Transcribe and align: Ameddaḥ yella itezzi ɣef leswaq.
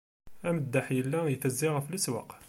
Ameddaḥ 0.47 0.87
yella 0.97 1.19
itezzi 1.33 1.69
ɣef 1.71 1.85
leswaq. 1.89 2.29